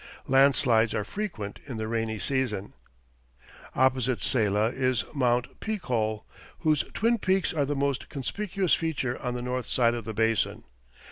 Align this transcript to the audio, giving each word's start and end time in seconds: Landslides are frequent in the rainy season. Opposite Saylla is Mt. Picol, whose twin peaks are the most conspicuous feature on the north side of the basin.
Landslides 0.25 0.95
are 0.95 1.03
frequent 1.03 1.59
in 1.67 1.77
the 1.77 1.87
rainy 1.87 2.17
season. 2.17 2.73
Opposite 3.75 4.23
Saylla 4.23 4.73
is 4.73 5.03
Mt. 5.13 5.59
Picol, 5.59 6.23
whose 6.61 6.81
twin 6.95 7.19
peaks 7.19 7.53
are 7.53 7.65
the 7.65 7.75
most 7.75 8.09
conspicuous 8.09 8.73
feature 8.73 9.15
on 9.21 9.35
the 9.35 9.43
north 9.43 9.67
side 9.67 9.93
of 9.93 10.05
the 10.05 10.15
basin. 10.15 10.63